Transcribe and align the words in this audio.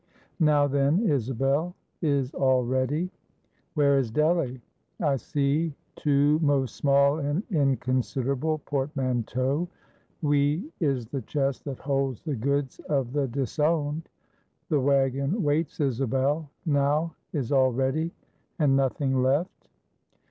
"Now 0.39 0.65
then, 0.65 1.03
Isabel, 1.07 1.75
is 2.01 2.33
all 2.33 2.65
ready? 2.65 3.11
Where 3.75 3.99
is 3.99 4.09
Delly? 4.09 4.59
I 4.99 5.15
see 5.17 5.75
two 5.95 6.39
most 6.39 6.75
small 6.75 7.19
and 7.19 7.43
inconsiderable 7.51 8.63
portmanteaux. 8.65 9.67
Wee 10.23 10.71
is 10.79 11.05
the 11.05 11.21
chest 11.21 11.65
that 11.65 11.77
holds 11.77 12.23
the 12.23 12.35
goods 12.35 12.79
of 12.89 13.13
the 13.13 13.27
disowned! 13.27 14.09
The 14.69 14.79
wagon 14.79 15.43
waits, 15.43 15.79
Isabel. 15.79 16.49
Now 16.65 17.13
is 17.31 17.51
all 17.51 17.71
ready? 17.71 18.09
and 18.57 18.75
nothing 18.75 19.21
left?" 19.21 19.67